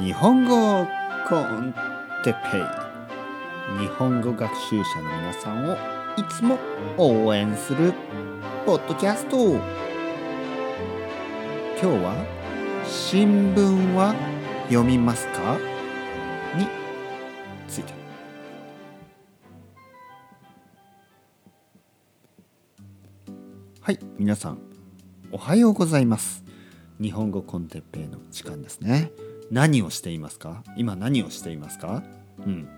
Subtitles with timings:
[0.00, 0.86] 日本語
[1.28, 1.72] コン
[2.24, 2.62] テペイ。
[3.78, 5.74] 日本語学習者の皆さんを
[6.16, 6.58] いつも
[6.98, 7.92] 応援する
[8.66, 9.36] ポッドキャスト。
[9.46, 9.56] 今
[11.78, 12.26] 日は
[12.86, 14.14] 新聞は
[14.68, 15.58] 読みますか？
[16.56, 16.66] に
[17.68, 17.92] ついて。
[23.80, 24.58] はい皆さん
[25.30, 26.42] おはようございます。
[27.00, 29.12] 日本語コンテッペイの時間ですね。
[29.50, 30.62] 何をしていますか？
[30.76, 32.02] 今何をしていますか？
[32.46, 32.68] うん、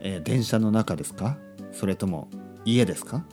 [0.00, 1.38] えー、電車の中ですか？
[1.72, 2.28] それとも
[2.64, 3.24] 家ですか？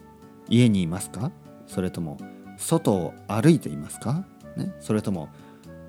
[0.47, 1.31] 家にいますか？
[1.67, 2.17] それとも
[2.57, 4.25] 外を歩いていますか、
[4.57, 5.29] ね、それとも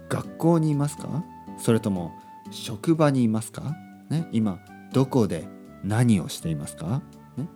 [0.09, 1.25] 学校にいますか？
[1.59, 2.13] それとも
[2.51, 3.75] 職場にいますか、
[4.11, 4.59] ね、今
[4.93, 5.49] どこで
[5.83, 7.03] 何をしていますか、
[7.37, 7.49] ね、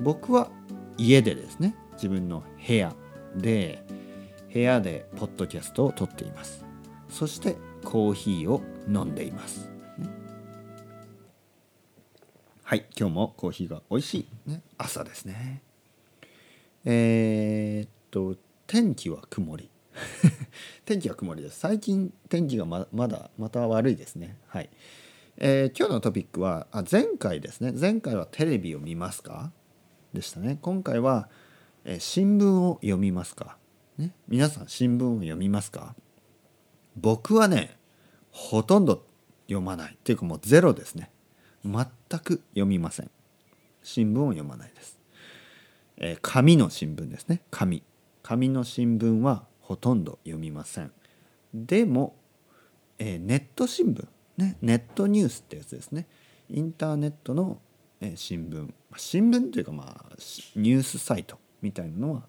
[0.00, 0.50] 僕は
[0.98, 1.74] 家でですね。
[1.94, 2.94] 自分の部屋
[3.36, 3.82] で
[4.52, 6.65] 部屋でポッドキャストを撮っています。
[7.08, 10.08] そしてコーヒーを飲んでいます、ね、
[12.62, 15.62] はい今日もコーヒーが美味しい、ね、朝ですね。
[16.84, 19.70] えー、っと天気は曇り。
[20.84, 21.58] 天気は曇りです。
[21.58, 24.36] 最近天気がままだまた悪いですね。
[24.46, 24.70] はい、
[25.38, 27.72] えー、今日のトピックはあ前回ですね。
[27.72, 29.52] 前回はテレビを見ますか？
[30.12, 30.58] でしたね。
[30.60, 31.28] 今回は、
[31.84, 33.56] えー、新聞を読みますか、
[33.96, 35.94] ね、皆さん新聞を読みますか？
[36.96, 37.76] 僕はね
[38.30, 39.04] ほとんど
[39.46, 39.94] 読まない。
[39.94, 41.10] っていうかもうゼロですね。
[41.64, 41.84] 全
[42.20, 43.10] く読みません。
[43.82, 44.98] 新聞を読まないです、
[45.98, 47.42] えー、紙の新聞ですね。
[47.50, 47.82] 紙。
[48.22, 50.92] 紙の新聞はほとんど読みません。
[51.54, 52.16] でも、
[52.98, 54.56] えー、ネット新聞ね。
[54.60, 56.06] ネットニュースってやつですね。
[56.50, 57.58] インターネットの、
[58.00, 58.72] えー、新聞。
[58.96, 60.16] 新聞というかまあ
[60.56, 62.22] ニュースサイトみたいなのは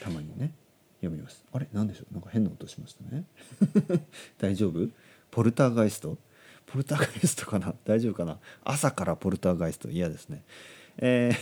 [0.00, 0.52] たまにね
[1.00, 1.44] 読みます。
[1.52, 1.68] あれ？
[1.72, 2.14] 何でしょう？
[2.14, 3.24] なんか変な音しましたね。
[4.38, 4.88] 大丈夫？
[5.30, 6.18] ポルターガイスト？
[6.66, 7.74] ポルターガイストかな？
[7.84, 8.38] 大丈夫かな？
[8.64, 9.88] 朝からポルターガイスト。
[9.88, 10.42] 嫌ですね。
[10.98, 11.36] えー、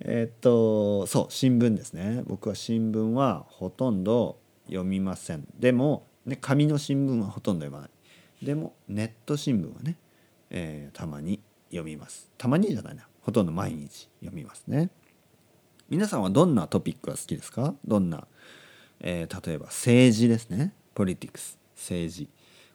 [0.00, 2.22] えー、っとそう新聞ですね。
[2.26, 5.46] 僕は新聞はほとんど読みません。
[5.58, 8.44] でも、ね、紙の新聞はほとんど読まない。
[8.44, 9.96] でもネット新聞はね、
[10.50, 11.40] えー、たまに
[11.70, 12.30] 読みます。
[12.38, 13.08] たまにじゃないな。
[13.22, 14.90] ほとんど毎日読みますね。
[15.88, 17.74] 皆さんはどんなトピックが好きですか？
[17.86, 18.26] どんな
[19.00, 20.72] えー、例えば政治ですね。
[20.94, 22.28] ポリティクス政治。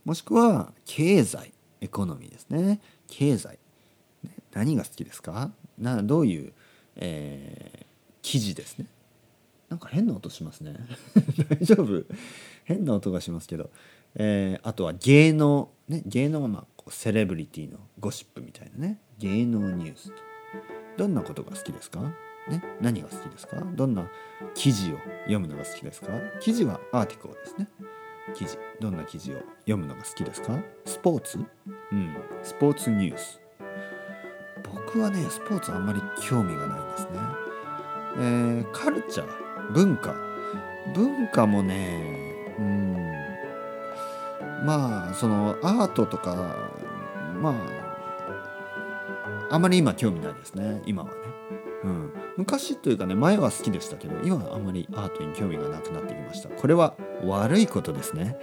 [0.06, 1.51] もしくは経済
[1.81, 2.79] エコノミーですね。
[3.07, 3.59] 経済、
[4.53, 5.51] 何が好きですか？
[5.78, 6.53] などういう、
[6.96, 7.85] えー、
[8.22, 8.85] 記事ですね。
[9.69, 10.75] なんか変な音しますね。
[11.59, 12.06] 大丈夫？
[12.63, 13.69] 変な音がしますけど、
[14.16, 16.03] えー、あとは芸能ね。
[16.06, 19.00] 芸能はまあセレブリティのゴシップみたいなね。
[19.19, 20.12] 芸能ニュース
[20.97, 22.13] どんなことが好きですか？
[22.50, 23.58] ね、何が好きですか？
[23.62, 24.09] どんな
[24.54, 26.08] 記事を読むのが好きですか？
[26.42, 27.68] 記事はアーティコーですね。
[28.36, 28.58] 記事。
[28.80, 30.58] どんな記事を読むのが好きですか？
[30.86, 31.40] スポーツ？
[31.92, 32.16] うん。
[32.42, 33.40] スポーツニュース。
[34.64, 37.12] 僕はね、スポーツあんまり興味がないんですね。
[38.16, 40.14] えー、カルチャー、文化？
[40.94, 42.94] 文化もね、うん。
[44.66, 46.56] まあ、そのアートとか、
[47.42, 47.54] まあ、
[49.50, 50.81] あまり今興味ないですね。
[50.86, 51.16] 今はね。
[51.84, 56.50] うん、昔というかね前は好きでしたけど今はあまりアートに興味がなくなってきました。
[56.50, 56.96] これは
[57.26, 58.38] 悪いことですね。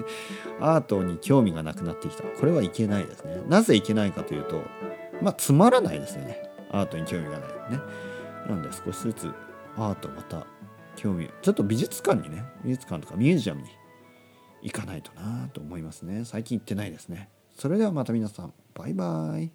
[0.60, 2.24] アートに興味がなくなってきた。
[2.24, 3.42] これはいけないですね。
[3.48, 4.62] なぜいけないかというと
[5.20, 6.42] まあつまらないですよね。
[6.70, 7.40] アートに興味がない。
[7.70, 7.80] ね。
[8.48, 9.32] なので少しずつ
[9.76, 10.46] アートまた
[10.96, 13.68] 興味ちょっと美術館にね美術館とかミュージアムに
[14.62, 16.24] 行かないとなと思いますね。
[16.24, 17.28] 最近行ってないですね。
[17.54, 19.52] それではまた皆さんバイバイ。